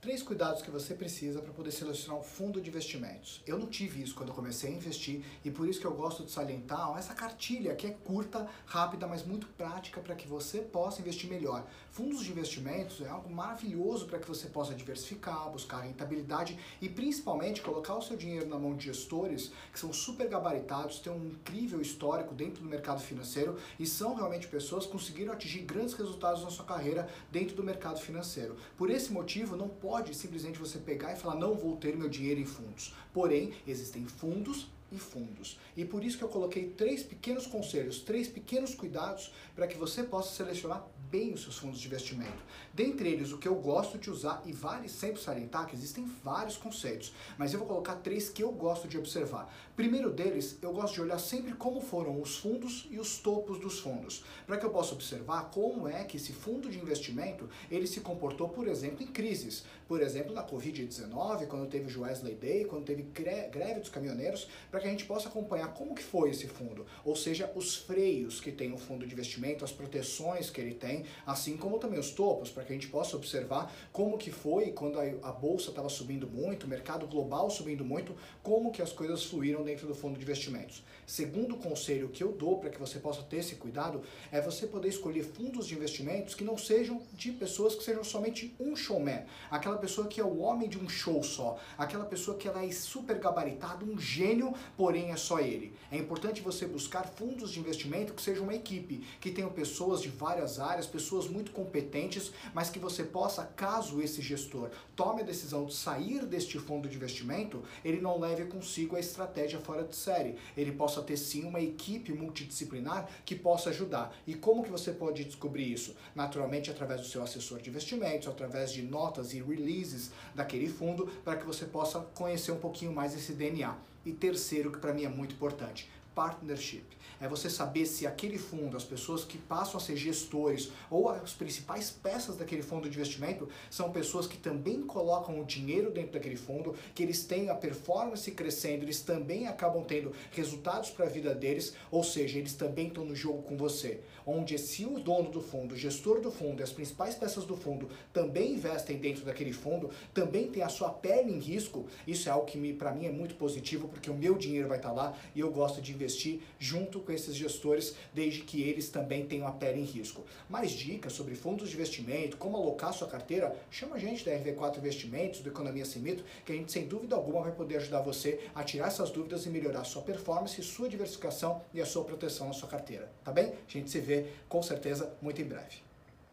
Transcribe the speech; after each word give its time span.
três 0.00 0.22
cuidados 0.22 0.62
que 0.62 0.70
você 0.70 0.94
precisa 0.94 1.42
para 1.42 1.52
poder 1.52 1.70
selecionar 1.70 2.18
um 2.18 2.22
fundo 2.22 2.58
de 2.58 2.70
investimentos. 2.70 3.42
Eu 3.46 3.58
não 3.58 3.66
tive 3.66 4.02
isso 4.02 4.14
quando 4.14 4.32
comecei 4.32 4.70
a 4.70 4.74
investir 4.74 5.22
e 5.44 5.50
por 5.50 5.68
isso 5.68 5.78
que 5.78 5.86
eu 5.86 5.92
gosto 5.92 6.24
de 6.24 6.30
salientar 6.30 6.96
essa 6.96 7.12
cartilha 7.12 7.74
que 7.74 7.86
é 7.86 7.90
curta, 7.90 8.48
rápida, 8.64 9.06
mas 9.06 9.26
muito 9.26 9.46
prática 9.48 10.00
para 10.00 10.14
que 10.14 10.26
você 10.26 10.60
possa 10.60 11.02
investir 11.02 11.28
melhor. 11.28 11.66
Fundos 11.90 12.24
de 12.24 12.30
investimentos 12.30 13.02
é 13.02 13.08
algo 13.08 13.28
maravilhoso 13.28 14.06
para 14.06 14.18
que 14.18 14.26
você 14.26 14.48
possa 14.48 14.74
diversificar, 14.74 15.50
buscar 15.50 15.80
rentabilidade 15.80 16.58
e 16.80 16.88
principalmente 16.88 17.60
colocar 17.60 17.94
o 17.94 18.02
seu 18.02 18.16
dinheiro 18.16 18.48
na 18.48 18.58
mão 18.58 18.74
de 18.74 18.86
gestores 18.86 19.52
que 19.70 19.78
são 19.78 19.92
super 19.92 20.26
gabaritados, 20.28 21.00
têm 21.00 21.12
um 21.12 21.26
incrível 21.26 21.80
histórico 21.80 22.34
dentro 22.34 22.62
do 22.62 22.68
mercado 22.68 23.02
financeiro 23.02 23.58
e 23.78 23.86
são 23.86 24.14
realmente 24.14 24.48
pessoas 24.48 24.86
que 24.86 24.92
conseguiram 24.92 25.34
atingir 25.34 25.60
grandes 25.60 25.92
resultados 25.92 26.42
na 26.42 26.48
sua 26.48 26.64
carreira 26.64 27.06
dentro 27.30 27.54
do 27.54 27.62
mercado 27.62 28.00
financeiro. 28.00 28.56
Por 28.78 28.88
esse 28.88 29.12
motivo, 29.12 29.56
não 29.56 29.68
pode 29.68 29.89
pode 29.90 30.14
simplesmente 30.14 30.56
você 30.56 30.78
pegar 30.78 31.12
e 31.12 31.16
falar 31.16 31.34
não 31.34 31.52
vou 31.52 31.76
ter 31.76 31.96
meu 31.96 32.08
dinheiro 32.08 32.38
em 32.38 32.44
fundos. 32.44 32.94
Porém, 33.12 33.52
existem 33.66 34.06
fundos 34.06 34.68
e 34.92 34.96
fundos. 34.96 35.58
E 35.76 35.84
por 35.84 36.04
isso 36.04 36.16
que 36.16 36.22
eu 36.22 36.28
coloquei 36.28 36.68
três 36.68 37.02
pequenos 37.02 37.44
conselhos, 37.44 37.98
três 37.98 38.28
pequenos 38.28 38.72
cuidados 38.72 39.32
para 39.52 39.66
que 39.66 39.76
você 39.76 40.04
possa 40.04 40.32
selecionar 40.32 40.86
bem 41.10 41.32
os 41.32 41.42
seus 41.42 41.58
fundos 41.58 41.80
de 41.80 41.86
investimento. 41.86 42.42
Dentre 42.72 43.08
eles, 43.08 43.32
o 43.32 43.38
que 43.38 43.48
eu 43.48 43.56
gosto 43.56 43.98
de 43.98 44.10
usar, 44.10 44.42
e 44.46 44.52
vale 44.52 44.88
sempre 44.88 45.20
salientar 45.20 45.66
que 45.66 45.74
existem 45.74 46.04
vários 46.22 46.56
conceitos, 46.56 47.12
mas 47.36 47.52
eu 47.52 47.58
vou 47.58 47.68
colocar 47.68 47.96
três 47.96 48.28
que 48.28 48.42
eu 48.42 48.52
gosto 48.52 48.86
de 48.86 48.96
observar. 48.96 49.52
Primeiro 49.74 50.10
deles, 50.10 50.56
eu 50.62 50.72
gosto 50.72 50.94
de 50.94 51.00
olhar 51.02 51.18
sempre 51.18 51.54
como 51.54 51.80
foram 51.80 52.20
os 52.20 52.38
fundos 52.38 52.86
e 52.90 52.98
os 52.98 53.18
topos 53.18 53.58
dos 53.58 53.80
fundos, 53.80 54.24
para 54.46 54.56
que 54.56 54.64
eu 54.64 54.70
possa 54.70 54.94
observar 54.94 55.50
como 55.50 55.88
é 55.88 56.04
que 56.04 56.16
esse 56.16 56.32
fundo 56.32 56.70
de 56.70 56.78
investimento 56.78 57.48
ele 57.70 57.86
se 57.86 58.00
comportou, 58.00 58.48
por 58.48 58.68
exemplo, 58.68 59.02
em 59.02 59.06
crises. 59.06 59.64
Por 59.88 60.00
exemplo, 60.00 60.32
na 60.32 60.46
Covid-19, 60.46 61.48
quando 61.48 61.68
teve 61.68 61.98
o 61.98 62.02
Wesley 62.02 62.36
Day, 62.36 62.64
quando 62.64 62.84
teve 62.84 63.02
greve 63.02 63.80
dos 63.80 63.88
caminhoneiros, 63.88 64.46
para 64.70 64.78
que 64.78 64.86
a 64.86 64.90
gente 64.90 65.04
possa 65.04 65.28
acompanhar 65.28 65.74
como 65.74 65.94
que 65.94 66.02
foi 66.02 66.30
esse 66.30 66.46
fundo, 66.46 66.86
ou 67.04 67.16
seja, 67.16 67.50
os 67.56 67.74
freios 67.76 68.40
que 68.40 68.52
tem 68.52 68.72
o 68.72 68.78
fundo 68.78 69.04
de 69.04 69.12
investimento, 69.12 69.64
as 69.64 69.72
proteções 69.72 70.48
que 70.48 70.60
ele 70.60 70.74
tem, 70.74 70.99
assim 71.26 71.56
como 71.56 71.78
também 71.78 71.98
os 71.98 72.10
topos, 72.10 72.50
para 72.50 72.64
que 72.64 72.72
a 72.72 72.74
gente 72.74 72.88
possa 72.88 73.16
observar 73.16 73.72
como 73.92 74.18
que 74.18 74.30
foi 74.30 74.72
quando 74.72 74.98
a, 74.98 75.32
bolsa 75.32 75.70
estava 75.70 75.88
subindo 75.88 76.28
muito, 76.28 76.64
o 76.64 76.68
mercado 76.68 77.06
global 77.06 77.50
subindo 77.50 77.84
muito, 77.84 78.14
como 78.42 78.70
que 78.70 78.82
as 78.82 78.92
coisas 78.92 79.24
fluíram 79.24 79.62
dentro 79.62 79.86
do 79.86 79.94
fundo 79.94 80.18
de 80.18 80.24
investimentos. 80.24 80.82
Segundo 81.06 81.56
conselho 81.56 82.08
que 82.08 82.22
eu 82.22 82.32
dou 82.32 82.58
para 82.58 82.70
que 82.70 82.78
você 82.78 82.98
possa 82.98 83.22
ter 83.22 83.38
esse 83.38 83.56
cuidado 83.56 84.02
é 84.30 84.40
você 84.40 84.66
poder 84.66 84.88
escolher 84.88 85.24
fundos 85.24 85.66
de 85.66 85.74
investimentos 85.74 86.34
que 86.34 86.44
não 86.44 86.56
sejam 86.56 87.02
de 87.12 87.32
pessoas 87.32 87.74
que 87.74 87.82
sejam 87.82 88.04
somente 88.04 88.54
um 88.60 88.76
showman, 88.76 89.24
aquela 89.50 89.78
pessoa 89.78 90.06
que 90.06 90.20
é 90.20 90.24
o 90.24 90.38
homem 90.38 90.68
de 90.68 90.78
um 90.78 90.88
show 90.88 91.22
só, 91.22 91.58
aquela 91.76 92.04
pessoa 92.04 92.36
que 92.36 92.46
ela 92.46 92.64
é 92.64 92.70
super 92.70 93.18
gabaritada, 93.18 93.84
um 93.84 93.98
gênio 93.98 94.54
porém 94.76 95.10
é 95.10 95.16
só 95.16 95.40
ele. 95.40 95.74
É 95.90 95.96
importante 95.96 96.40
você 96.40 96.66
buscar 96.66 97.06
fundos 97.06 97.50
de 97.50 97.60
investimento 97.60 98.14
que 98.14 98.22
sejam 98.22 98.44
uma 98.44 98.54
equipe, 98.54 99.04
que 99.20 99.30
tenham 99.30 99.50
pessoas 99.50 100.00
de 100.00 100.08
várias 100.08 100.58
áreas, 100.58 100.86
pessoas 100.90 101.28
muito 101.28 101.52
competentes, 101.52 102.32
mas 102.52 102.68
que 102.68 102.78
você 102.78 103.04
possa, 103.04 103.44
caso 103.44 104.02
esse 104.02 104.20
gestor 104.20 104.70
tome 104.94 105.22
a 105.22 105.24
decisão 105.24 105.64
de 105.64 105.74
sair 105.74 106.26
deste 106.26 106.58
fundo 106.58 106.88
de 106.88 106.96
investimento, 106.96 107.62
ele 107.84 108.00
não 108.00 108.18
leve 108.18 108.44
consigo 108.44 108.96
a 108.96 109.00
estratégia 109.00 109.60
fora 109.60 109.84
de 109.84 109.96
série. 109.96 110.36
Ele 110.56 110.72
possa 110.72 111.00
ter 111.00 111.16
sim 111.16 111.44
uma 111.44 111.60
equipe 111.60 112.12
multidisciplinar 112.12 113.08
que 113.24 113.34
possa 113.34 113.70
ajudar. 113.70 114.14
E 114.26 114.34
como 114.34 114.62
que 114.62 114.70
você 114.70 114.92
pode 114.92 115.24
descobrir 115.24 115.72
isso? 115.72 115.94
Naturalmente 116.14 116.70
através 116.70 117.00
do 117.00 117.06
seu 117.06 117.22
assessor 117.22 117.60
de 117.60 117.70
investimentos, 117.70 118.28
através 118.28 118.72
de 118.72 118.82
notas 118.82 119.32
e 119.32 119.40
releases 119.40 120.10
daquele 120.34 120.68
fundo, 120.68 121.06
para 121.24 121.36
que 121.36 121.46
você 121.46 121.64
possa 121.64 122.00
conhecer 122.14 122.52
um 122.52 122.58
pouquinho 122.58 122.92
mais 122.92 123.14
esse 123.14 123.32
DNA. 123.32 123.74
E 124.04 124.12
terceiro, 124.12 124.72
que 124.72 124.78
para 124.78 124.94
mim 124.94 125.04
é 125.04 125.08
muito 125.08 125.34
importante, 125.34 125.88
partnership. 126.14 126.84
É 127.20 127.28
você 127.28 127.50
saber 127.50 127.84
se 127.84 128.06
aquele 128.06 128.38
fundo, 128.38 128.76
as 128.76 128.84
pessoas 128.84 129.24
que 129.24 129.36
passam 129.36 129.76
a 129.76 129.80
ser 129.80 129.94
gestores 129.94 130.70
ou 130.90 131.10
as 131.10 131.34
principais 131.34 131.90
peças 131.90 132.36
daquele 132.36 132.62
fundo 132.62 132.88
de 132.88 132.96
investimento 132.96 133.46
são 133.70 133.92
pessoas 133.92 134.26
que 134.26 134.38
também 134.38 134.82
colocam 134.82 135.38
o 135.38 135.44
dinheiro 135.44 135.90
dentro 135.90 136.12
daquele 136.12 136.36
fundo, 136.36 136.74
que 136.94 137.02
eles 137.02 137.24
têm 137.24 137.50
a 137.50 137.54
performance 137.54 138.30
crescendo, 138.30 138.84
eles 138.84 139.02
também 139.02 139.46
acabam 139.46 139.84
tendo 139.84 140.12
resultados 140.30 140.88
para 140.90 141.04
a 141.04 141.08
vida 141.08 141.34
deles, 141.34 141.74
ou 141.90 142.02
seja, 142.02 142.38
eles 142.38 142.54
também 142.54 142.88
estão 142.88 143.04
no 143.04 143.14
jogo 143.14 143.42
com 143.42 143.56
você. 143.56 144.00
Onde 144.26 144.56
se 144.58 144.86
o 144.86 144.98
dono 144.98 145.30
do 145.30 145.42
fundo, 145.42 145.74
o 145.74 145.76
gestor 145.76 146.20
do 146.20 146.30
fundo 146.30 146.62
as 146.62 146.72
principais 146.72 147.14
peças 147.14 147.44
do 147.44 147.56
fundo 147.56 147.88
também 148.12 148.54
investem 148.54 148.96
dentro 148.96 149.24
daquele 149.24 149.52
fundo, 149.52 149.90
também 150.14 150.48
tem 150.50 150.62
a 150.62 150.68
sua 150.70 150.88
pele 150.88 151.32
em 151.32 151.38
risco, 151.38 151.86
isso 152.06 152.28
é 152.28 152.32
algo 152.32 152.46
que 152.46 152.72
para 152.74 152.94
mim 152.94 153.04
é 153.04 153.10
muito 153.10 153.34
positivo, 153.34 153.89
porque 153.90 154.10
o 154.10 154.14
meu 154.14 154.36
dinheiro 154.38 154.68
vai 154.68 154.78
estar 154.78 154.90
tá 154.90 154.94
lá 154.94 155.18
e 155.34 155.40
eu 155.40 155.50
gosto 155.50 155.82
de 155.82 155.92
investir 155.92 156.40
junto 156.58 157.00
com 157.00 157.12
esses 157.12 157.34
gestores, 157.34 157.94
desde 158.14 158.40
que 158.42 158.62
eles 158.62 158.88
também 158.88 159.26
tenham 159.26 159.46
a 159.46 159.52
pele 159.52 159.80
em 159.80 159.84
risco. 159.84 160.24
Mais 160.48 160.70
dicas 160.70 161.12
sobre 161.12 161.34
fundos 161.34 161.68
de 161.68 161.74
investimento, 161.74 162.36
como 162.36 162.56
alocar 162.56 162.92
sua 162.92 163.08
carteira, 163.08 163.54
chama 163.70 163.96
a 163.96 163.98
gente 163.98 164.24
da 164.24 164.32
RV4 164.32 164.78
Investimentos, 164.78 165.40
do 165.40 165.48
Economia 165.48 165.84
Sem 165.84 166.02
Mito, 166.02 166.24
que 166.44 166.52
a 166.52 166.54
gente 166.54 166.72
sem 166.72 166.86
dúvida 166.86 167.16
alguma 167.16 167.42
vai 167.42 167.52
poder 167.52 167.76
ajudar 167.76 168.00
você 168.00 168.40
a 168.54 168.62
tirar 168.62 168.88
essas 168.88 169.10
dúvidas 169.10 169.44
e 169.46 169.50
melhorar 169.50 169.84
sua 169.84 170.02
performance, 170.02 170.62
sua 170.62 170.88
diversificação 170.88 171.62
e 171.74 171.80
a 171.80 171.86
sua 171.86 172.04
proteção 172.04 172.48
na 172.48 172.52
sua 172.52 172.68
carteira, 172.68 173.10
tá 173.24 173.32
bem? 173.32 173.46
A 173.46 173.70
gente 173.70 173.90
se 173.90 174.00
vê 174.00 174.26
com 174.48 174.62
certeza 174.62 175.12
muito 175.20 175.40
em 175.40 175.44
breve. 175.44 175.89